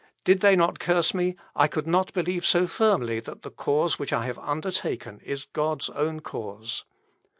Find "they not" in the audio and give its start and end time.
0.41-0.79